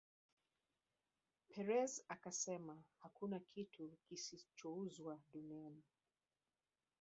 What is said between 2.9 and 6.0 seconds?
hakuna kitu kisichouzwa duniani